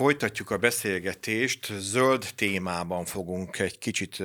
[0.00, 4.22] Folytatjuk a beszélgetést, zöld témában fogunk egy kicsit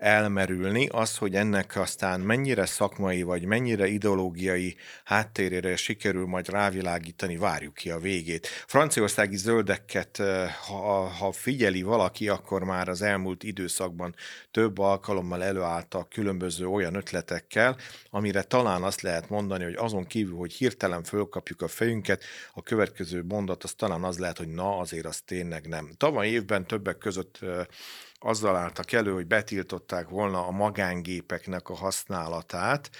[0.00, 0.86] elmerülni.
[0.86, 7.90] Az, hogy ennek aztán mennyire szakmai vagy mennyire ideológiai háttérére sikerül majd rávilágítani, várjuk ki
[7.90, 8.46] a végét.
[8.46, 10.22] Franciaországi zöldeket,
[10.66, 14.14] ha, ha figyeli valaki, akkor már az elmúlt időszakban
[14.50, 17.76] több alkalommal előálltak különböző olyan ötletekkel,
[18.10, 22.22] amire talán azt lehet mondani, hogy azon kívül, hogy hirtelen fölkapjuk a fejünket,
[22.52, 25.90] a következő mondat az talán az lehet, hogy na, azért az tényleg nem.
[25.96, 27.38] Tavaly évben többek között
[28.22, 32.90] azzal álltak elő, hogy betiltották volna a magángépeknek a használatát.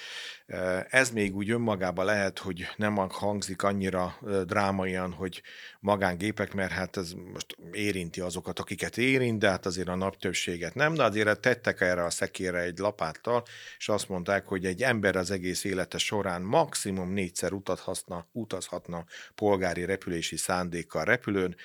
[0.91, 5.42] Ez még úgy önmagában lehet, hogy nem hangzik annyira drámaian, hogy
[5.80, 10.95] magángépek, mert hát ez most érinti azokat, akiket érint, de hát azért a naptöbbséget nem,
[10.95, 13.42] de azért tettek erre a szekére egy lapáttal,
[13.78, 19.84] és azt mondták, hogy egy ember az egész élete során maximum négyszer utazhatna, utazhatna polgári
[19.84, 21.56] repülési szándékkal repülőn,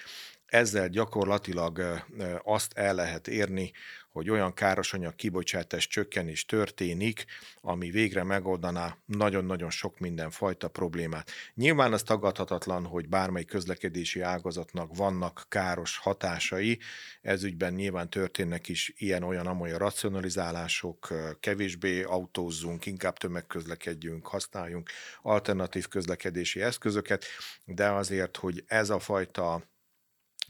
[0.55, 2.03] ezzel gyakorlatilag
[2.43, 3.71] azt el lehet érni,
[4.11, 7.25] hogy olyan károsanyag kibocsátás csökkenés történik,
[7.61, 11.31] ami végre megoldaná nagyon-nagyon sok mindenfajta problémát.
[11.53, 16.79] Nyilván az tagadhatatlan, hogy bármely közlekedési ágazatnak vannak káros hatásai,
[17.21, 24.89] ezügyben nyilván történnek is ilyen-olyan-amolyan racionalizálások, kevésbé autózzunk, inkább tömegközlekedjünk, használjunk
[25.21, 27.25] alternatív közlekedési eszközöket,
[27.65, 29.73] de azért, hogy ez a fajta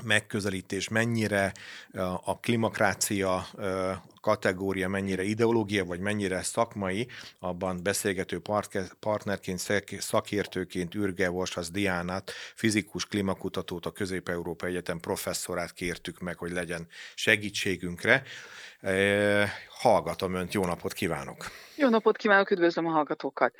[0.03, 1.51] megközelítés mennyire
[2.23, 3.47] a klimakrácia
[4.21, 7.07] kategória mennyire ideológia, vagy mennyire szakmai,
[7.39, 8.41] abban beszélgető
[8.99, 9.59] partnerként,
[9.99, 18.23] szakértőként Ürge az Diánát, fizikus klimakutatót, a Közép-Európa Egyetem professzorát kértük meg, hogy legyen segítségünkre.
[19.69, 21.51] Hallgatom Önt, jó napot kívánok!
[21.75, 23.55] Jó napot kívánok, üdvözlöm a hallgatókat!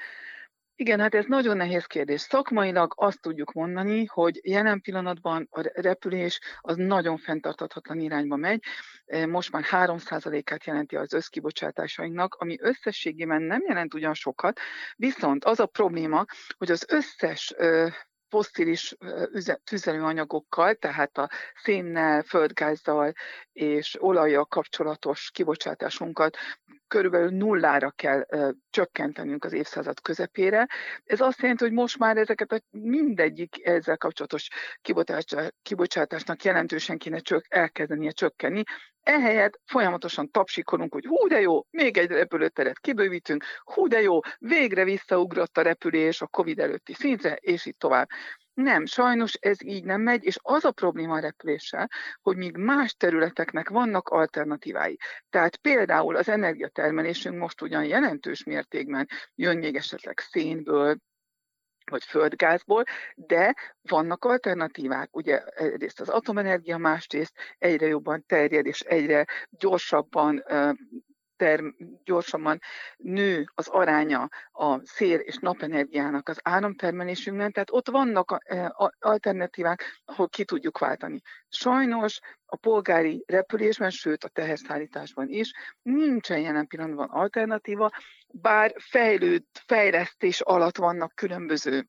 [0.78, 2.22] Igen, hát ez nagyon nehéz kérdés.
[2.22, 8.64] Szakmailag azt tudjuk mondani, hogy jelen pillanatban a repülés az nagyon fenntartathatlan irányba megy.
[9.06, 14.60] E, most már 3%-át jelenti az összkibocsátásainknak, ami összességében nem jelent ugyan sokat,
[14.96, 16.26] viszont az a probléma,
[16.58, 17.54] hogy az összes
[18.30, 18.96] fosszilis
[19.64, 21.30] tüzelőanyagokkal, tehát a
[21.64, 23.14] szénnel, földgázzal
[23.52, 26.38] és olajjal kapcsolatos kibocsátásunkat
[26.88, 30.68] körülbelül nullára kell ö, csökkentenünk az évszázad közepére.
[31.04, 34.48] Ez azt jelenti, hogy most már ezeket a mindegyik ezzel kapcsolatos
[35.62, 38.64] kibocsátásnak jelentősen kéne csök, elkezdenie csökkenni,
[39.06, 44.84] Ehelyett folyamatosan tapsikolunk, hogy hú de jó, még egy repülőteret kibővítünk, hú de jó, végre
[44.84, 48.08] visszaugrott a repülés a Covid előtti szintre, és így tovább.
[48.56, 51.90] Nem, sajnos ez így nem megy, és az a probléma a repüléssel,
[52.22, 54.98] hogy míg más területeknek vannak alternatívái.
[55.30, 60.98] Tehát például az energiatermelésünk most ugyan jelentős mértékben jön még esetleg szénből,
[61.92, 62.84] vagy földgázból,
[63.16, 65.16] de vannak alternatívák.
[65.16, 70.44] Ugye egyrészt az atomenergia, másrészt egyre jobban terjed, és egyre gyorsabban
[71.36, 71.68] term,
[72.04, 72.60] gyorsabban
[72.98, 78.44] nő az aránya a szél és napenergiának az áramtermelésünkben, tehát ott vannak
[79.00, 81.22] alternatívák, ahol ki tudjuk váltani.
[81.50, 85.52] Sajnos a polgári repülésben, sőt a teherszállításban is
[85.82, 87.90] nincsen jelen pillanatban alternatíva,
[88.28, 91.88] bár fejlőd, fejlesztés alatt vannak különböző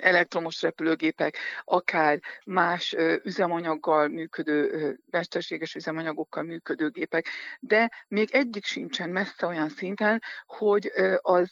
[0.00, 7.26] elektromos repülőgépek, akár más üzemanyaggal működő, mesterséges üzemanyagokkal működő gépek,
[7.60, 11.50] de még egyik sincsen messze olyan szinten, hogy az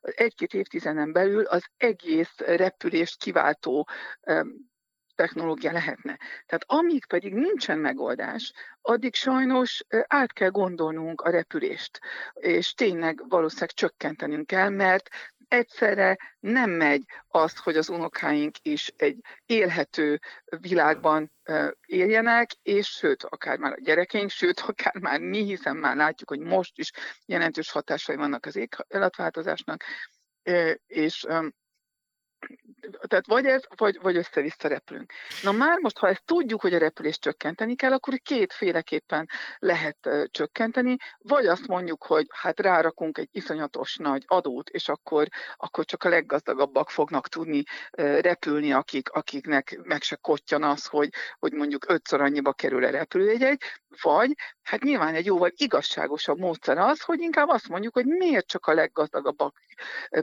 [0.00, 3.88] egy-két évtizeden belül az egész repülést kiváltó
[5.14, 6.16] technológia lehetne.
[6.46, 12.00] Tehát amíg pedig nincsen megoldás, addig sajnos át kell gondolnunk a repülést,
[12.32, 15.08] és tényleg valószínűleg csökkentenünk kell, mert
[15.48, 20.20] egyszerre nem megy azt, hogy az unokáink is egy élhető
[20.60, 21.32] világban
[21.86, 26.40] éljenek, és sőt, akár már a gyerekeink, sőt, akár már mi, hiszen már látjuk, hogy
[26.40, 26.90] most is
[27.26, 29.84] jelentős hatásai vannak az éghajlatváltozásnak,
[30.86, 31.26] és
[33.06, 35.12] tehát vagy ez, vagy, vagy össze-vissza repülünk.
[35.42, 40.24] Na már most, ha ezt tudjuk, hogy a repülést csökkenteni kell, akkor kétféleképpen lehet uh,
[40.30, 46.04] csökkenteni, vagy azt mondjuk, hogy hát rárakunk egy iszonyatos nagy adót, és akkor, akkor csak
[46.04, 47.62] a leggazdagabbak fognak tudni
[47.98, 51.08] uh, repülni, akik, akiknek meg se kottyan az, hogy,
[51.38, 53.62] hogy mondjuk ötször annyiba kerül a repülőjegy,
[54.02, 58.66] vagy hát nyilván egy jóval igazságosabb módszer az, hogy inkább azt mondjuk, hogy miért csak
[58.66, 59.56] a leggazdagabbak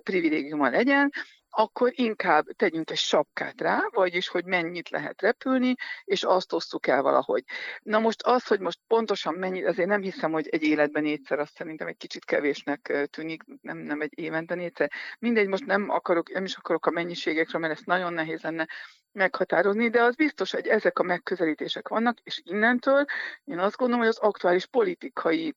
[0.04, 1.12] privilégiuma legyen,
[1.58, 7.02] akkor inkább tegyünk egy sapkát rá, vagyis, hogy mennyit lehet repülni, és azt osszuk el
[7.02, 7.44] valahogy.
[7.82, 11.56] Na most az, hogy most pontosan mennyi, azért nem hiszem, hogy egy életben négyszer, azt
[11.56, 14.92] szerintem egy kicsit kevésnek tűnik, nem, nem egy évente négyszer.
[15.20, 18.68] Mindegy, most nem akarok, nem is akarok a mennyiségekről, mert ez nagyon nehéz lenne
[19.12, 23.06] meghatározni, de az biztos, hogy ezek a megközelítések vannak, és innentől
[23.44, 25.56] én azt gondolom, hogy az aktuális politikai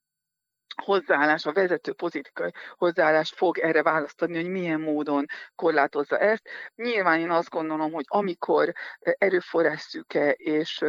[0.85, 6.49] hozzáállás, a vezető politikai hozzáállás fog erre választani, hogy milyen módon korlátozza ezt.
[6.75, 10.85] Nyilván én azt gondolom, hogy amikor erőforrás szűke és,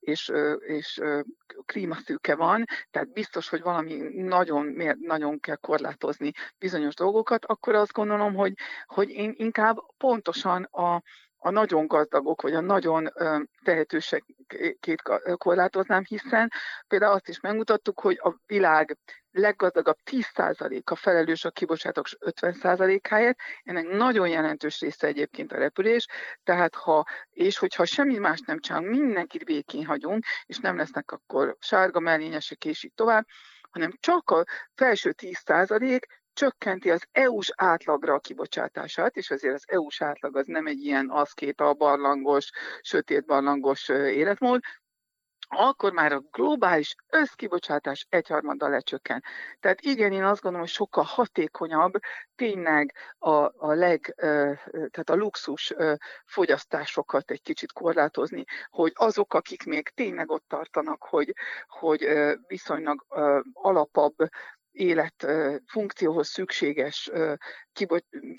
[0.00, 1.00] és, és
[1.66, 8.34] klímaszűke van, tehát biztos, hogy valami nagyon, nagyon kell korlátozni bizonyos dolgokat, akkor azt gondolom,
[8.34, 8.52] hogy,
[8.86, 11.02] hogy én inkább pontosan a,
[11.44, 13.12] a nagyon gazdagok, vagy a nagyon
[13.64, 15.02] tehetőségét
[15.36, 16.52] korlátoznám, hiszen
[16.88, 18.98] például azt is megmutattuk, hogy a világ
[19.30, 26.06] leggazdagabb 10%-a felelős a kibocsátók 50%-áért, ennek nagyon jelentős része egyébként a repülés,
[26.44, 31.56] tehát ha, és hogyha semmi más nem csinálunk, mindenkit békén hagyunk, és nem lesznek akkor
[31.60, 33.26] sárga mellényesek, és így tovább,
[33.70, 34.44] hanem csak a
[34.74, 36.00] felső 10%
[36.32, 41.08] csökkenti az EU-s átlagra a kibocsátását, és azért az EU-s átlag az nem egy ilyen
[41.56, 42.50] a barlangos,
[42.80, 44.60] sötét barlangos életmód,
[45.54, 49.22] akkor már a globális összkibocsátás egyharmaddal lecsökken.
[49.60, 51.92] Tehát igen, én azt gondolom, hogy sokkal hatékonyabb
[52.34, 53.30] tényleg a,
[53.66, 54.14] a leg,
[54.70, 55.74] tehát a luxus
[56.24, 61.34] fogyasztásokat egy kicsit korlátozni, hogy azok, akik még tényleg ott tartanak, hogy,
[61.66, 62.08] hogy
[62.46, 63.04] viszonylag
[63.52, 64.16] alapabb
[64.72, 65.26] élet
[65.66, 67.10] funkcióhoz szükséges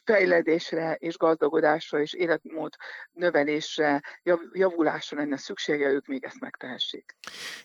[0.06, 2.74] fejledésre és gazdagodásra és életmód
[3.12, 4.02] növelésre,
[4.54, 7.16] javulásra lenne szüksége, ők még ezt megtehessék.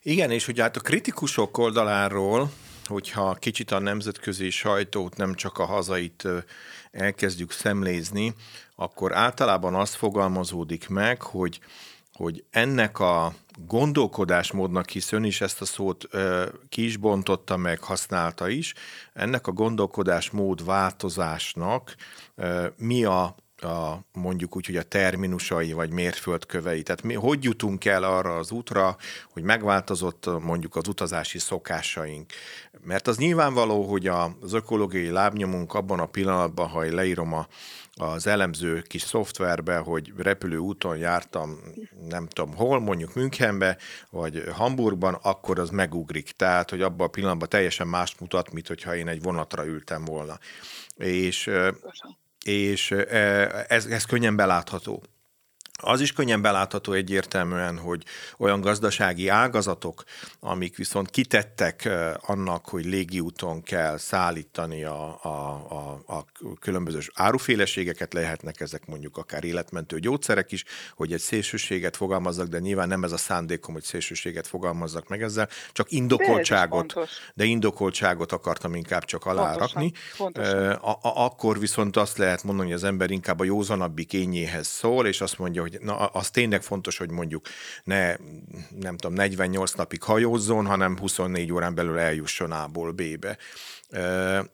[0.02, 2.50] Igen, és ugye hát a kritikusok oldaláról,
[2.84, 6.28] hogyha kicsit a nemzetközi sajtót, nem csak a hazait
[6.90, 8.34] elkezdjük szemlézni,
[8.74, 11.60] akkor általában az fogalmazódik meg, hogy
[12.18, 13.32] hogy ennek a
[13.66, 18.74] gondolkodásmódnak, hisz ön is ezt a szót ö, ki is bontotta meg, használta is,
[19.12, 21.94] ennek a gondolkodásmód változásnak
[22.34, 26.82] ö, mi a a, mondjuk úgy, hogy a terminusai vagy mérföldkövei.
[26.82, 28.96] Tehát mi, hogy jutunk el arra az útra,
[29.32, 32.32] hogy megváltozott mondjuk az utazási szokásaink.
[32.84, 37.46] Mert az nyilvánvaló, hogy az ökológiai lábnyomunk abban a pillanatban, ha leírom a,
[37.98, 41.60] az elemző kis szoftverbe, hogy repülő úton jártam,
[42.08, 43.76] nem tudom hol, mondjuk Münchenbe,
[44.10, 46.30] vagy Hamburgban, akkor az megugrik.
[46.30, 50.38] Tehát, hogy abban a pillanatban teljesen mást mutat, mint hogyha én egy vonatra ültem volna.
[50.96, 51.50] És
[52.44, 55.02] és ez, ez könnyen belátható.
[55.82, 58.04] Az is könnyen belátható egyértelműen, hogy
[58.38, 60.04] olyan gazdasági ágazatok,
[60.40, 61.88] amik viszont kitettek
[62.20, 65.28] annak, hogy légiúton kell szállítani a, a,
[65.68, 66.24] a, a
[66.60, 70.64] különböző áruféleségeket, lehetnek ezek mondjuk akár életmentő gyógyszerek is,
[70.94, 75.48] hogy egy szélsőséget fogalmazzak, de nyilván nem ez a szándékom, hogy szélsőséget fogalmazzak meg ezzel,
[75.72, 79.92] csak indokoltságot, de, de indokoltságot akartam inkább csak alárakni.
[80.80, 85.06] A, a, akkor viszont azt lehet mondani, hogy az ember inkább a józanabbi kényéhez szól,
[85.06, 87.46] és azt mondja, hogy na, az tényleg fontos, hogy mondjuk
[87.84, 88.16] ne,
[88.80, 93.38] nem tudom, 48 napig hajózzon, hanem 24 órán belül eljusson A-ból B-be.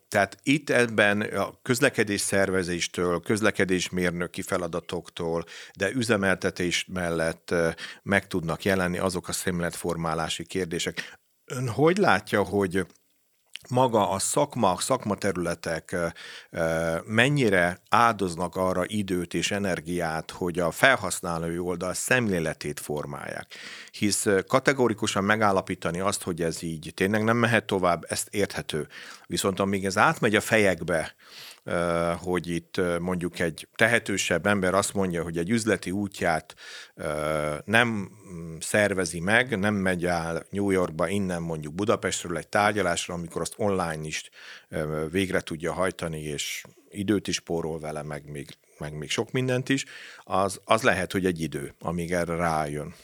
[0.08, 5.44] Tehát itt ebben a közlekedés szervezéstől, közlekedésmérnöki feladatoktól,
[5.76, 7.55] de üzemeltetés mellett
[8.02, 11.19] meg tudnak jelenni azok a szemletformálási kérdések.
[11.44, 12.87] Ön hogy látja, hogy
[13.70, 15.96] maga a szakma, szakmaterületek
[17.05, 23.55] mennyire áldoznak arra időt és energiát, hogy a felhasználói oldal szemléletét formálják.
[23.90, 28.89] Hisz kategorikusan megállapítani azt, hogy ez így tényleg nem mehet tovább, ezt érthető.
[29.27, 31.15] Viszont amíg ez átmegy a fejekbe,
[32.23, 36.55] hogy itt mondjuk egy tehetősebb ember azt mondja, hogy egy üzleti útját
[37.65, 38.11] nem
[38.61, 44.06] szervezi meg, nem megy el New Yorkba innen mondjuk Budapestről egy tárgyalásra, amikor azt online
[44.06, 44.31] is
[45.11, 49.85] végre tudja hajtani, és időt is spórol vele, meg még, meg még sok mindent is,
[50.19, 52.94] az, az lehet, hogy egy idő, amíg erre rájön.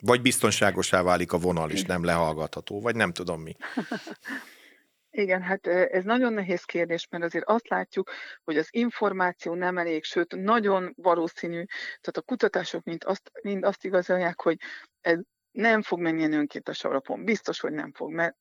[0.00, 3.56] Vagy biztonságosá válik a vonal is, nem lehallgatható, vagy nem tudom mi.
[5.14, 8.10] Igen, hát ez nagyon nehéz kérdés, mert azért azt látjuk,
[8.44, 11.64] hogy az információ nem elég, sőt, nagyon valószínű,
[12.00, 14.56] tehát a kutatások mind azt, mind azt igazolják, hogy
[15.00, 15.18] ez
[15.50, 17.24] nem fog menni önkéntes alapon.
[17.24, 18.36] Biztos, hogy nem fog, mert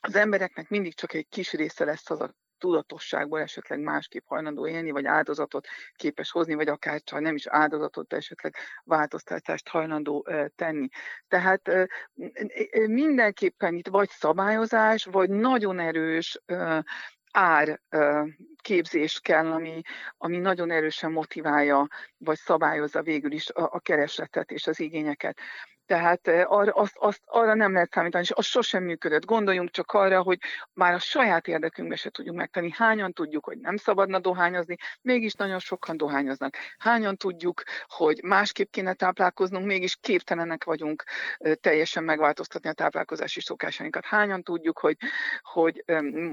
[0.00, 4.90] az embereknek mindig csak egy kis része lesz az a tudatosságból esetleg másképp hajlandó élni,
[4.90, 10.88] vagy áldozatot képes hozni, vagy akár csak nem is áldozatot, de esetleg változtatást hajlandó tenni.
[11.28, 11.70] Tehát
[12.86, 16.40] mindenképpen itt vagy szabályozás, vagy nagyon erős
[17.32, 17.80] ár
[18.56, 19.80] képzés kell, ami,
[20.16, 21.86] ami nagyon erősen motiválja,
[22.16, 25.38] vagy szabályozza végül is a, a keresletet és az igényeket.
[25.88, 29.24] Tehát arra, azt, azt, arra nem lehet számítani, és az sosem működött.
[29.24, 30.38] Gondoljunk csak arra, hogy
[30.72, 32.70] már a saját érdekünkbe se tudjuk megtenni.
[32.74, 36.56] Hányan tudjuk, hogy nem szabadna dohányozni, mégis nagyon sokan dohányoznak.
[36.78, 41.04] Hányan tudjuk, hogy másképp kéne táplálkoznunk, mégis képtelenek vagyunk
[41.60, 44.04] teljesen megváltoztatni a táplálkozási szokásainkat.
[44.04, 44.96] Hányan tudjuk, hogy,
[45.42, 45.84] hogy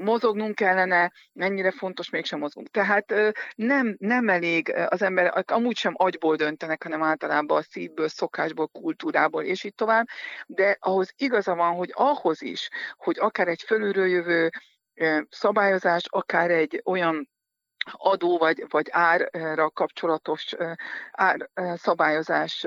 [0.02, 2.70] mozognunk kellene, mennyire fontos, mégsem mozgunk.
[2.70, 3.14] Tehát
[3.56, 9.44] nem, nem elég az ember, amúgy sem agyból döntenek, hanem általában a szívből, szokásból, kultúrából,
[9.46, 10.06] és így tovább,
[10.46, 14.50] de ahhoz igaza van, hogy ahhoz is, hogy akár egy fölülről jövő
[15.30, 17.30] szabályozás, akár egy olyan
[17.92, 20.56] adó vagy, vagy árra kapcsolatos
[21.12, 22.66] ár szabályozás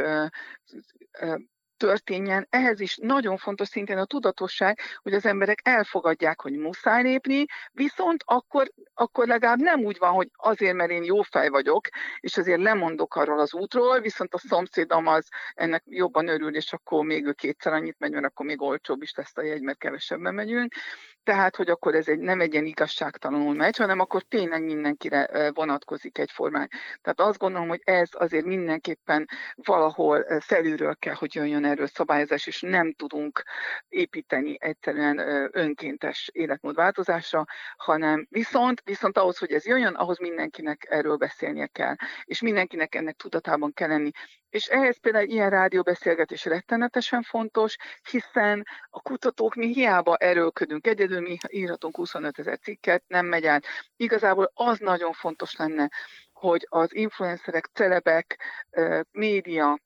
[1.78, 7.44] történjen, ehhez is nagyon fontos szintén a tudatosság, hogy az emberek elfogadják, hogy muszáj lépni,
[7.72, 11.88] viszont akkor, akkor legalább nem úgy van, hogy azért, mert én jó fej vagyok,
[12.20, 17.04] és azért lemondok arról az útról, viszont a szomszédom az ennek jobban örül, és akkor
[17.04, 20.34] még ő kétszer annyit megy, mert akkor még olcsóbb is lesz a jegy, mert kevesebben
[20.34, 20.74] megyünk
[21.22, 26.18] tehát, hogy akkor ez egy, nem egy ilyen igazságtalanul megy, hanem akkor tényleg mindenkire vonatkozik
[26.18, 26.68] egyformán.
[27.00, 32.60] Tehát azt gondolom, hogy ez azért mindenképpen valahol felülről kell, hogy jöjjön erről szabályozás, és
[32.60, 33.42] nem tudunk
[33.88, 35.18] építeni egyszerűen
[35.52, 37.44] önkéntes életmódváltozásra,
[37.76, 41.94] hanem viszont, viszont ahhoz, hogy ez jöjjön, ahhoz mindenkinek erről beszélnie kell.
[42.24, 44.10] És mindenkinek ennek tudatában kell lenni.
[44.50, 47.76] És ehhez például ilyen rádióbeszélgetés rettenetesen fontos,
[48.10, 53.64] hiszen a kutatók mi hiába erőlködünk egyedül, mi írhatunk 25 ezer cikket, nem megy át.
[53.96, 55.88] Igazából az nagyon fontos lenne,
[56.32, 58.40] hogy az influencerek, celebek,
[59.10, 59.78] média,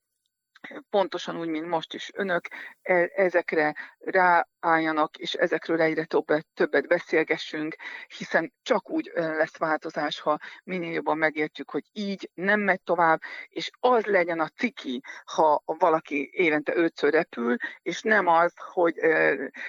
[0.90, 2.10] pontosan úgy, mint most is.
[2.14, 2.48] Önök,
[2.82, 7.76] e, ezekre ráálljanak, és ezekről egyre többet, többet beszélgessünk,
[8.16, 13.70] hiszen csak úgy lesz változás, ha minél jobban megértjük, hogy így nem megy tovább, és
[13.80, 18.94] az legyen a ciki, ha valaki évente ötször repül, és nem az, hogy,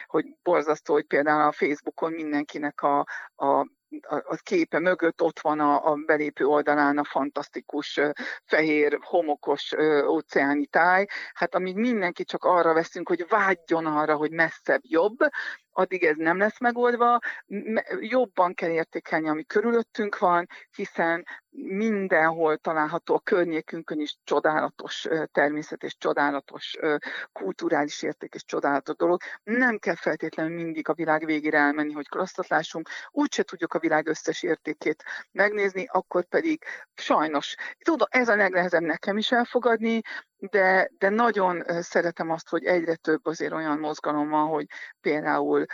[0.05, 2.99] hogy borzasztó, hogy például a Facebookon mindenkinek a,
[3.35, 3.67] a
[4.01, 7.99] a képe mögött ott van a, a belépő oldalán a fantasztikus
[8.45, 9.73] fehér, homokos
[10.07, 11.05] óceáni táj.
[11.33, 15.17] Hát amíg mindenki csak arra veszünk, hogy vágyjon arra, hogy messzebb jobb,
[15.73, 17.19] addig ez nem lesz megoldva,
[17.99, 21.25] jobban kell értékelni, ami körülöttünk van, hiszen
[21.55, 26.77] mindenhol található a környékünkön is csodálatos természet és csodálatos
[27.31, 29.21] kulturális érték és csodálatos dolog.
[29.43, 34.07] Nem kell feltétlenül mindig a világ végére elmenni, hogy klasszat lássunk, úgyse tudjuk a világ
[34.07, 36.63] összes értékét megnézni, akkor pedig
[36.95, 40.01] sajnos, tudom, ez a legnehezebb nekem is elfogadni,
[40.49, 44.65] de, de nagyon szeretem azt, hogy egyre több azért olyan mozgalom van, hogy
[45.01, 45.65] például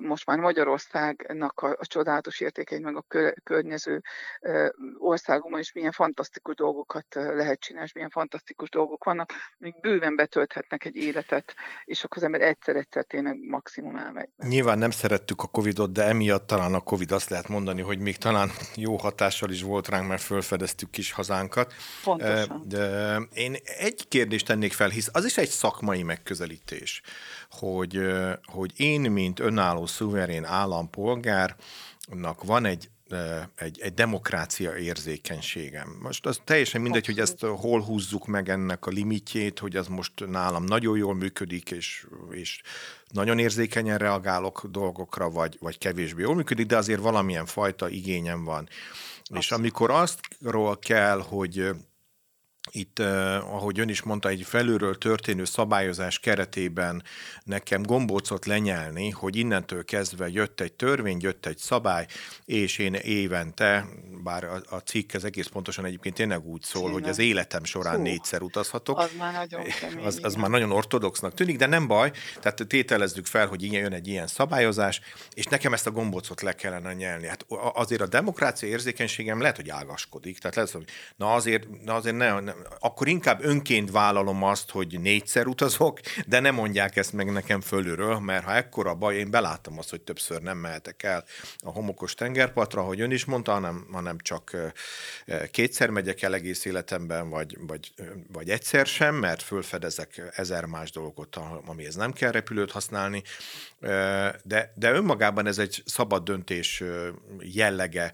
[0.00, 3.04] most már Magyarországnak a, a csodálatos értékeit, meg a
[3.42, 4.00] környező
[4.98, 10.84] országokban is milyen fantasztikus dolgokat lehet csinálni, és milyen fantasztikus dolgok vannak, még bőven betölthetnek
[10.84, 14.28] egy életet, és akkor az ember egyszer-egyszer tényleg maximum elmegy.
[14.36, 18.16] Nyilván nem szerettük a Covid-ot, de emiatt talán a Covid azt lehet mondani, hogy még
[18.16, 21.72] talán jó hatással is volt ránk, mert felfedeztük kis hazánkat.
[22.04, 22.62] Pontosan.
[22.66, 27.02] De én egy egy kérdést tennék fel, hisz az is egy szakmai megközelítés,
[27.50, 28.00] hogy,
[28.44, 32.90] hogy én, mint önálló, szuverén állampolgárnak van egy
[33.56, 35.98] egy, egy demokrácia érzékenységem.
[36.02, 40.12] Most az teljesen mindegy, hogy ezt hol húzzuk meg ennek a limitjét, hogy az most
[40.26, 42.62] nálam nagyon jól működik, és, és
[43.08, 48.68] nagyon érzékenyen reagálok dolgokra, vagy, vagy kevésbé jól működik, de azért valamilyen fajta igényem van.
[49.18, 49.42] Abszolút.
[49.42, 51.70] És amikor aztról kell, hogy
[52.70, 57.02] itt, ahogy ön is mondta, egy felülről történő szabályozás keretében
[57.44, 62.06] nekem gombócot lenyelni, hogy innentől kezdve jött egy törvény, jött egy szabály,
[62.44, 63.86] és én évente,
[64.22, 66.92] bár a, a cikk ez egész pontosan egyébként tényleg úgy szól, Címe.
[66.92, 68.98] hogy az életem során Hú, négyszer utazhatok.
[68.98, 73.26] Az már nagyon kemény, az, az már nagyon ortodoxnak tűnik, de nem baj, tehát tételezzük
[73.26, 75.00] fel, hogy ilyen jön egy ilyen szabályozás,
[75.34, 77.26] és nekem ezt a gombócot le kellene nyelni.
[77.26, 80.84] Hát azért a demokrácia érzékenységem lehet, hogy ágaskodik, tehát lehet, hogy
[81.16, 86.40] na azért, na azért ne, ne akkor inkább önként vállalom azt, hogy négyszer utazok, de
[86.40, 90.42] nem mondják ezt meg nekem fölülről, mert ha ekkora baj, én beláttam azt, hogy többször
[90.42, 91.24] nem mehetek el
[91.58, 94.56] a homokos tengerpartra, hogy ön is mondta, hanem, hanem csak
[95.50, 97.92] kétszer megyek el egész életemben, vagy, vagy,
[98.32, 101.36] vagy egyszer sem, mert fölfedezek ezer más dolgot,
[101.66, 103.22] amihez nem kell repülőt használni,
[104.42, 106.82] de, de önmagában ez egy szabad döntés
[107.38, 108.12] jellege,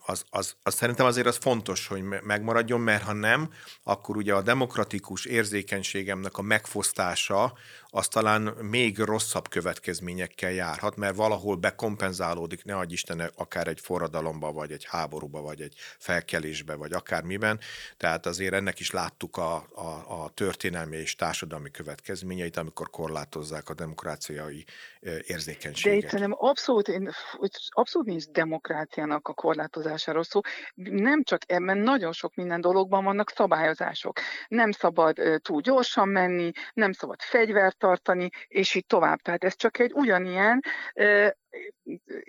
[0.00, 3.50] az, az, az szerintem azért az fontos, hogy megmaradjon, mert ha nem,
[3.82, 7.52] akkor ugye a demokratikus érzékenységemnek a megfosztása
[7.90, 14.52] az talán még rosszabb következményekkel járhat, mert valahol bekompenzálódik, ne adj Isten, akár egy forradalomba,
[14.52, 17.60] vagy egy háborúba, vagy egy felkelésbe, vagy akármiben.
[17.96, 23.74] Tehát azért ennek is láttuk a, a, a történelmi és társadalmi következményeit, amikor korlátozzák a
[23.74, 24.64] demokráciai
[25.26, 25.98] érzékenységet.
[25.98, 27.10] De itt szerintem abszolút, én,
[27.68, 30.40] abszolút nincs demokráciának a korlátozásáról szó.
[30.74, 34.18] Nem csak ebben, nagyon sok minden dologban vannak szabályozások.
[34.48, 39.20] Nem szabad túl gyorsan menni, nem szabad fegyvert tartani, és így tovább.
[39.20, 40.60] Tehát ez csak egy ugyanilyen,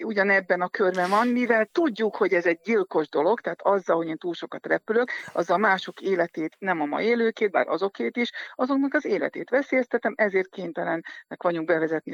[0.04, 4.18] ugyanebben a körben van, mivel tudjuk, hogy ez egy gyilkos dolog, tehát azzal, hogy én
[4.18, 8.94] túl sokat repülök, az a mások életét, nem a ma élőkét, bár azokét is, azoknak
[8.94, 12.14] az életét veszélyeztetem, ezért kénytelenek vagyunk bevezetni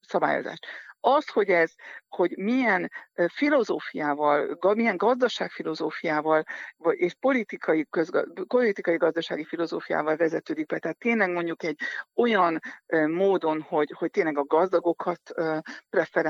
[0.00, 0.66] szabályozást.
[1.04, 1.72] Az, hogy ez,
[2.08, 2.90] hogy milyen
[3.26, 6.44] filozófiával, milyen gazdaságfilozófiával
[6.90, 10.78] és politikai, közga, politikai gazdasági filozófiával vezetődik be.
[10.78, 11.78] Tehát tényleg mondjuk egy
[12.14, 12.60] olyan
[13.06, 15.20] módon, hogy, hogy tényleg a gazdagokat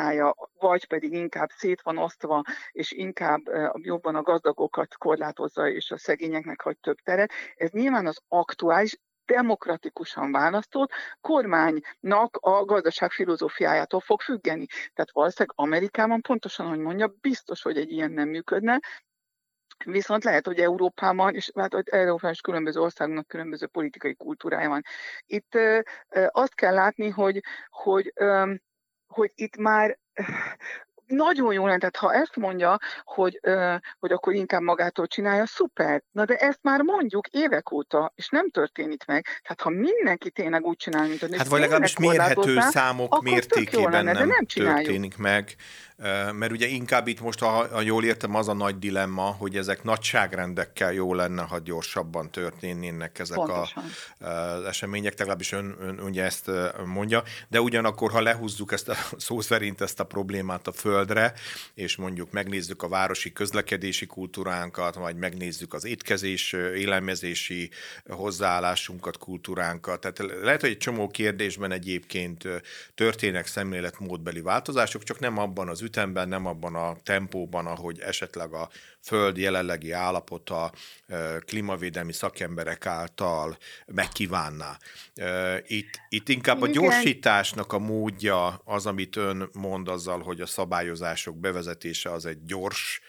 [0.03, 3.41] preferálja, vagy pedig inkább szét van osztva, és inkább
[3.75, 7.33] jobban a gazdagokat korlátozza, és a szegényeknek hagy több teret.
[7.57, 10.91] Ez nyilván az aktuális, demokratikusan választott
[11.21, 14.67] kormánynak a gazdaság filozófiájától fog függeni.
[14.67, 18.79] Tehát valószínűleg Amerikában pontosan, hogy mondja, biztos, hogy egy ilyen nem működne,
[19.85, 24.83] Viszont lehet, hogy Európában, és hát Európában is különböző országoknak különböző politikai kultúrája van.
[25.27, 25.59] Itt
[26.31, 28.13] azt kell látni, hogy, hogy,
[29.13, 29.99] hogy itt már
[31.07, 36.03] nagyon jó lenne, tehát ha ezt mondja, hogy, ö, hogy akkor inkább magától csinálja, szuper.
[36.13, 39.27] Na de ezt már mondjuk évek óta, és nem történik meg.
[39.43, 44.13] Tehát ha mindenki tényleg úgy csinál, mint hogy Hát vagy legalábbis mérhető számok mértékében lenne,
[44.13, 45.57] nem, nem történik meg.
[46.33, 50.93] Mert ugye inkább itt most, ha jól értem, az a nagy dilemma, hogy ezek nagyságrendekkel
[50.93, 53.69] jó lenne, ha gyorsabban történnének ezek a,
[54.19, 56.51] az események, legalábbis ön, ön ugye ezt
[56.85, 61.33] mondja, de ugyanakkor, ha lehúzzuk ezt a szó szerint ezt a problémát a földre,
[61.75, 67.71] és mondjuk megnézzük a városi közlekedési kultúránkat, vagy megnézzük az étkezés, élelmezési
[68.07, 72.49] hozzáállásunkat, kultúránkat, tehát lehet, hogy egy csomó kérdésben egyébként
[72.95, 78.69] történnek szemléletmódbeli változások, csak nem abban az ütemben, nem abban a tempóban, ahogy esetleg a
[79.05, 80.73] Föld jelenlegi állapota
[81.45, 84.79] klímavédelmi szakemberek által megkívánná.
[85.67, 90.47] Itt, itt inkább a gyorsításnak a módja az, amit ön mond azzal, hogy a
[90.83, 93.01] szabályozások bevezetése az egy gyors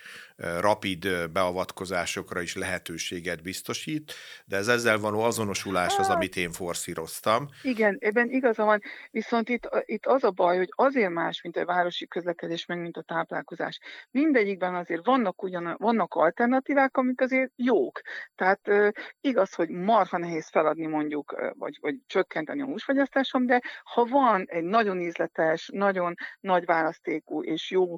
[0.59, 4.13] rapid beavatkozásokra is lehetőséget biztosít,
[4.45, 7.47] de ez ezzel való azonosulás az, hát amit én forszíroztam.
[7.61, 11.65] Igen, ebben igaza van, viszont itt, itt az a baj, hogy azért más, mint a
[11.65, 13.79] városi közlekedés, meg mint a táplálkozás.
[14.11, 18.01] Mindegyikben azért vannak ugyan, vannak alternatívák, amik azért jók.
[18.35, 24.45] Tehát igaz, hogy marha nehéz feladni mondjuk, vagy, vagy csökkenteni a húsfogyasztásom, de ha van
[24.47, 27.95] egy nagyon ízletes, nagyon nagy választékú és jó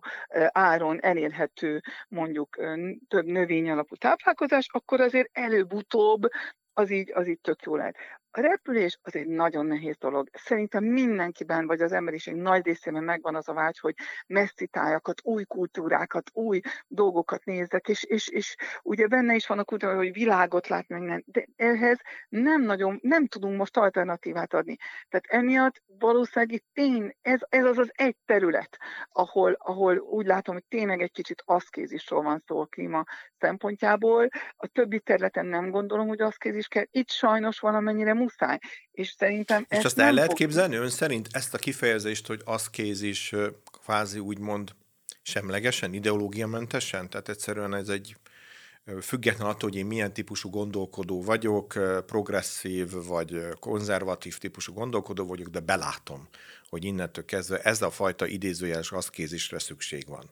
[0.52, 6.22] áron elérhető mondjuk mondjuk több növény alapú táplálkozás, akkor azért előbb-utóbb
[6.74, 7.96] az így, az így tök jó lehet.
[8.38, 10.30] A repülés az egy nagyon nehéz dolog.
[10.34, 13.96] Szerintem mindenkiben, vagy az emberiség nagy részében megvan az a vágy, hogy
[14.28, 19.64] messzi tájakat, új kultúrákat, új dolgokat nézzek, és, és, és ugye benne is van a
[19.64, 21.24] kultúra, hogy világot látni, meg nem.
[21.26, 24.76] De ehhez nem nagyon, nem tudunk most alternatívát adni.
[25.10, 28.78] Tehát emiatt valószínűleg tény, ez, ez az az egy terület,
[29.12, 33.04] ahol, ahol úgy látom, hogy tényleg egy kicsit aszkézisról van szó a klíma
[33.40, 34.28] szempontjából.
[34.56, 36.86] A többi területen nem gondolom, hogy aszkézis kell.
[36.92, 38.60] Itt sajnos valamennyire muszáj.
[38.92, 40.38] És szerintem És azt el lehet fog...
[40.38, 43.34] képzelni ön szerint ezt a kifejezést, hogy aszkézis
[43.84, 44.76] kvázi úgymond
[45.22, 47.10] semlegesen, ideológiamentesen?
[47.10, 48.16] Tehát egyszerűen ez egy
[49.02, 51.74] független attól, hogy én milyen típusú gondolkodó vagyok,
[52.06, 56.28] progresszív vagy konzervatív típusú gondolkodó vagyok, de belátom,
[56.70, 60.30] hogy innentől kezdve ez a fajta idézőjeles aszkézisre szükség van.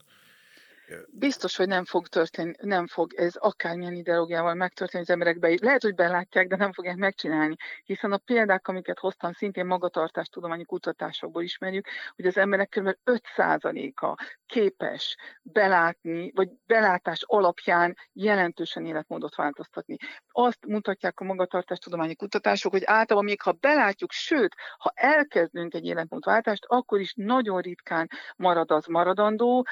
[1.11, 5.57] Biztos, hogy nem fog történni, nem fog ez akármilyen ideológiával megtörténni az emberekbe.
[5.61, 7.55] Lehet, hogy belátják, de nem fogják megcsinálni.
[7.83, 12.97] Hiszen a példák, amiket hoztam, szintén magatartástudományi kutatásokból ismerjük, hogy az emberek kb.
[13.05, 19.97] 5%-a képes belátni, vagy belátás alapján jelentősen életmódot változtatni.
[20.27, 26.65] Azt mutatják a magatartástudományi kutatások, hogy általában még ha belátjuk, sőt, ha elkezdünk egy életmódváltást,
[26.67, 29.65] akkor is nagyon ritkán marad az maradandó,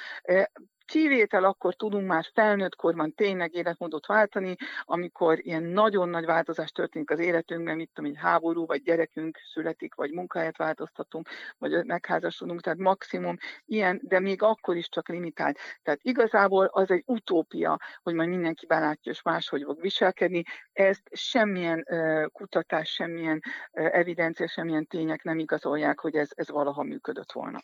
[0.91, 7.11] Kivétel akkor tudunk már felnőtt korban tényleg életmódot váltani, amikor ilyen nagyon nagy változás történik
[7.11, 12.79] az életünkben, mint tudom, egy háború, vagy gyerekünk születik, vagy munkáját változtatunk, vagy megházasodunk, tehát
[12.79, 15.57] maximum ilyen, de még akkor is csak limitált.
[15.83, 20.43] Tehát igazából az egy utópia, hogy majd mindenki belátja, és máshogy fog viselkedni.
[20.73, 21.85] Ezt semmilyen
[22.31, 23.39] kutatás, semmilyen
[23.71, 27.59] evidencia, semmilyen tények nem igazolják, hogy ez, ez valaha működött volna.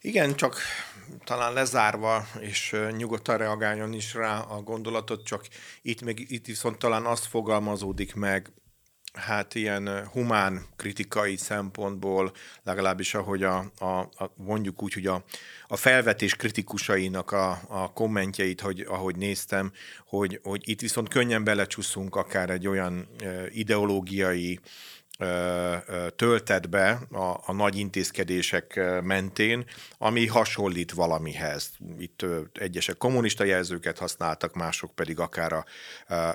[0.00, 0.60] Igen, csak
[1.24, 5.48] talán lezárva, és nyugodtan reagáljon is rá a gondolatot, csak
[5.82, 8.52] itt, meg, itt viszont talán azt fogalmazódik meg,
[9.16, 15.24] hát ilyen humán kritikai szempontból, legalábbis ahogy a, a, a mondjuk úgy, hogy a,
[15.66, 19.72] a felvetés kritikusainak a, a kommentjeit, hogy, ahogy néztem,
[20.06, 23.08] hogy, hogy itt viszont könnyen belecsúszunk akár egy olyan
[23.50, 24.60] ideológiai
[26.16, 29.64] töltett be a, a nagy intézkedések mentén,
[29.98, 31.70] ami hasonlít valamihez.
[31.98, 35.64] Itt egyesek kommunista jelzőket használtak, mások pedig akár a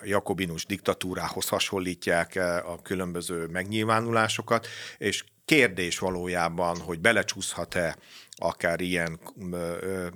[0.04, 4.68] jakobinus diktatúrához hasonlítják a különböző megnyilvánulásokat,
[4.98, 7.98] és kérdés valójában, hogy belecsúszhat-e
[8.42, 9.20] akár ilyen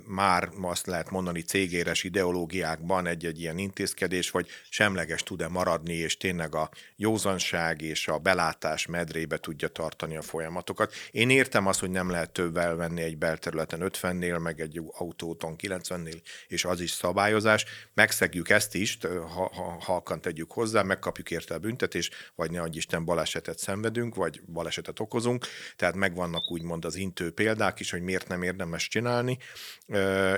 [0.06, 6.54] már azt lehet mondani cégéres ideológiákban egy-egy ilyen intézkedés, vagy semleges tud-e maradni, és tényleg
[6.54, 10.92] a józanság és a belátás medrébe tudja tartani a folyamatokat.
[11.10, 16.20] Én értem azt, hogy nem lehet többvel venni egy belterületen 50-nél, meg egy autóton 90-nél,
[16.48, 17.64] és az is szabályozás.
[17.94, 18.98] Megszegjük ezt is,
[19.34, 24.14] ha, ha halkan tegyük hozzá, megkapjuk érte a büntetést, vagy ne adj Isten balesetet szenvedünk,
[24.14, 25.46] vagy balesetet okozunk.
[25.76, 29.38] Tehát megvannak úgymond az intő példák is, hogy miért miért nem érdemes csinálni,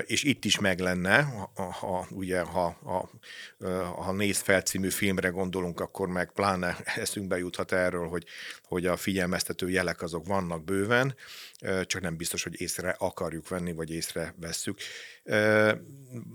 [0.05, 1.21] és itt is meg lenne,
[1.55, 3.09] ha, ha ugye, ha, ha,
[4.03, 8.25] ha Néz fel filmre gondolunk, akkor meg pláne eszünkbe juthat erről, hogy,
[8.63, 11.15] hogy a figyelmeztető jelek azok vannak bőven,
[11.85, 14.79] csak nem biztos, hogy észre akarjuk venni, vagy észre vesszük.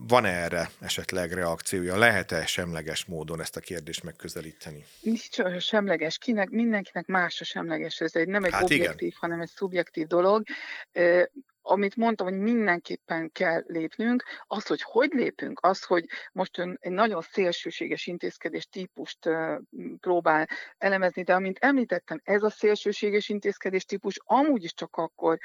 [0.08, 1.98] Van-e erre esetleg reakciója?
[1.98, 4.84] Lehet-e semleges módon ezt a kérdést megközelíteni?
[5.00, 6.18] Nincs olyan semleges.
[6.18, 8.00] Kinek, mindenkinek más a semleges.
[8.00, 9.18] Ez egy, nem egy hát objektív, igen.
[9.20, 10.42] hanem egy szubjektív dolog
[11.66, 16.92] amit mondtam, hogy mindenképpen kell lépnünk, az, hogy hogy lépünk, az, hogy most ön egy
[16.92, 19.18] nagyon szélsőséges intézkedés típust
[20.00, 20.48] próbál
[20.78, 25.38] elemezni, de amint említettem, ez a szélsőséges intézkedés típus amúgy is csak akkor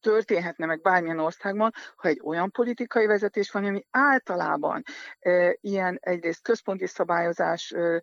[0.00, 4.82] történhetne meg bármilyen országban, ha egy olyan politikai vezetés van, ami általában
[5.18, 8.00] e, ilyen egyrészt központi szabályozás e, e,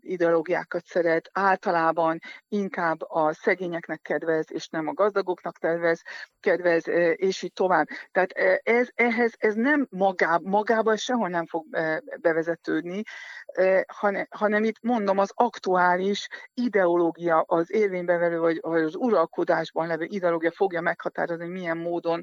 [0.00, 6.02] ideológiákat szeret, általában inkább a szegényeknek kedvez, és nem a gazdagoknak kedvez,
[6.40, 7.86] kedvez és így tovább.
[8.10, 11.66] Tehát ez, ehhez ez nem magá, magában sehol nem fog
[12.20, 13.02] bevezetődni,
[13.86, 20.50] hanem, hanem itt mondom, az aktuális ideológia, az érvénybevelő, vagy, vagy az uralkodásban levő ideológia
[20.50, 22.22] fogja meghatározni, milyen módon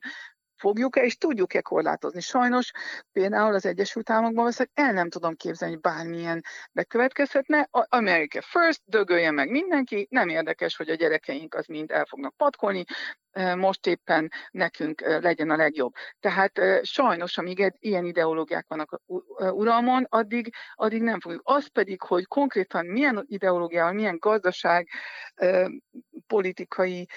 [0.55, 2.19] fogjuk-e és tudjuk-e korlátozni.
[2.19, 2.71] Sajnos
[3.11, 7.67] például az Egyesült Államokban veszek, el nem tudom képzelni, hogy bármilyen bekövetkezhetne.
[7.71, 12.83] America first, dögölje meg mindenki, nem érdekes, hogy a gyerekeink az mind el fognak patkolni,
[13.55, 15.93] most éppen nekünk legyen a legjobb.
[16.19, 19.01] Tehát sajnos, amíg ilyen ideológiák vannak
[19.37, 21.41] uralmon, addig, addig nem fogjuk.
[21.43, 24.87] Az pedig, hogy konkrétan milyen ideológiával, milyen gazdaság
[26.27, 27.07] politikai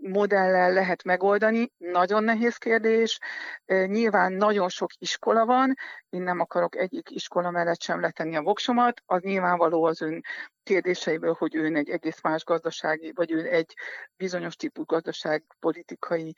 [0.00, 3.18] modellel lehet megoldani, nagyon nehéz kérdés.
[3.66, 5.74] Nyilván nagyon sok iskola van,
[6.08, 10.20] én nem akarok egyik iskola mellett sem letenni a voksomat, az nyilvánvaló az ön
[10.62, 13.74] kérdéseiből, hogy ő egy egész más gazdasági, vagy ő egy
[14.16, 16.34] bizonyos típus gazdaságpolitikai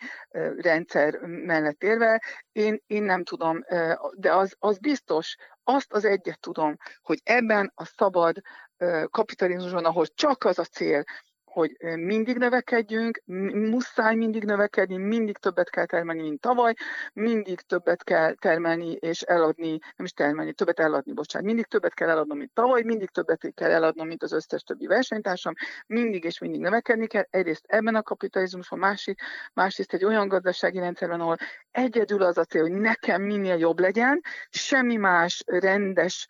[0.57, 2.23] rendszer mellett érve.
[2.53, 3.65] Én, én nem tudom,
[4.17, 8.37] de az, az biztos, azt az egyet tudom, hogy ebben a szabad
[9.11, 11.05] kapitalizmusban, ahol csak az a cél,
[11.55, 13.23] hogy mindig növekedjünk,
[13.71, 16.75] muszáj mindig növekedni, mindig többet kell termelni, mint tavaly,
[17.13, 22.09] mindig többet kell termelni és eladni, nem is termelni, többet eladni, bocsánat, mindig többet kell
[22.09, 25.55] eladnom, mint tavaly, mindig többet kell eladnom, mint az összes többi versenytársam,
[25.87, 29.21] mindig és mindig növekedni kell, egyrészt ebben a kapitalizmusban, másik,
[29.53, 31.37] másrészt egy olyan gazdasági rendszerben, ahol
[31.71, 36.27] egyedül az a cél, hogy nekem minél jobb legyen, semmi más rendes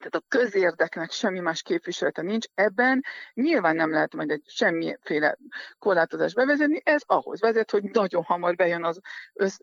[0.00, 5.36] tehát a közérdeknek semmi más képviselete nincs, ebben nyilván nem lehet majd egy semmiféle
[5.78, 9.00] korlátozást bevezetni, ez ahhoz vezet, hogy nagyon hamar bejön az
[9.32, 9.56] össz,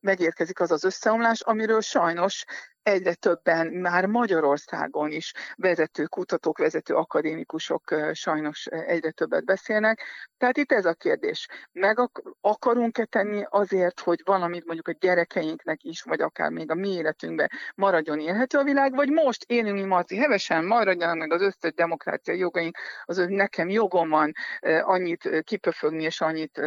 [0.00, 2.44] megérkezik az az összeomlás, amiről sajnos
[2.82, 10.02] egyre többen már Magyarországon is vezető kutatók, vezető akadémikusok sajnos egyre többet beszélnek.
[10.36, 11.48] Tehát itt ez a kérdés.
[11.72, 16.88] Meg akarunk-e tenni azért, hogy valamit mondjuk a gyerekeinknek is, vagy akár még a mi
[16.88, 21.72] életünkben maradjon élhető a világ, vagy most élünk mi Marci hevesen, maradjanak meg az összes
[21.74, 24.32] demokrácia jogaink, az, nekem jogom van
[24.80, 26.60] annyit kipöfögni és annyit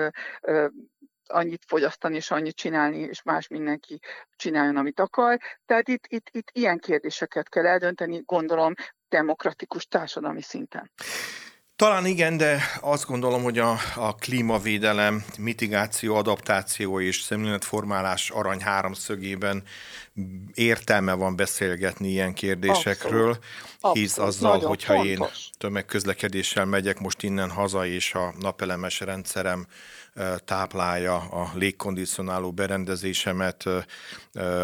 [1.29, 3.99] annyit fogyasztani és annyit csinálni, és más mindenki
[4.35, 5.39] csináljon, amit akar.
[5.65, 8.73] Tehát itt, itt, itt ilyen kérdéseket kell eldönteni, gondolom,
[9.09, 10.91] demokratikus társadalmi szinten.
[11.75, 19.63] Talán igen, de azt gondolom, hogy a, a klímavédelem, mitigáció, adaptáció és szemléletformálás arany háromszögében
[20.54, 23.30] értelme van beszélgetni ilyen kérdésekről,
[23.80, 23.97] Abszolút.
[23.97, 24.30] hisz Abszolút.
[24.30, 25.10] azzal, Nagyon hogyha fontos.
[25.10, 29.67] én tömegközlekedéssel megyek most innen haza, és a napelemes rendszerem
[30.45, 33.63] táplálja a légkondicionáló berendezésemet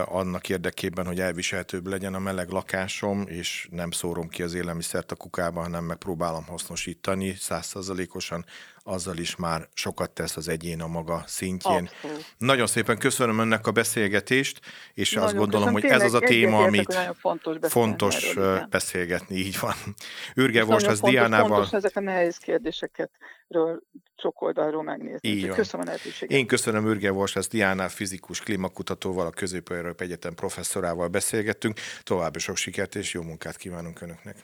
[0.06, 5.16] annak érdekében, hogy elviselhetőbb legyen a meleg lakásom, és nem szórom ki az élelmiszert a
[5.16, 8.46] kukába, hanem megpróbálom hasznosítani százszerzalékosan
[8.84, 11.90] azzal is már sokat tesz az egyén a maga szintjén.
[11.92, 12.26] Abszolút.
[12.38, 14.60] Nagyon szépen köszönöm önnek a beszélgetést,
[14.94, 19.60] és nagyon azt gondolom, hogy ez az a téma, amit fontos, fontos erről, beszélgetni, így
[19.60, 19.76] van.
[20.36, 21.50] Ürge Vostas Diánával.
[21.50, 23.12] Fontos ezek a nehéz kérdéseket
[24.18, 25.30] sok oldalról megnézni.
[25.30, 25.56] Így van.
[25.56, 26.38] Köszönöm a lehetőséget.
[26.38, 31.80] Én köszönöm Ürge Vostas Diánál, fizikus klímakutatóval, a közép Egyetem professzorával beszélgettünk.
[32.04, 34.36] További sok sikert és jó munkát kívánunk Önöknek.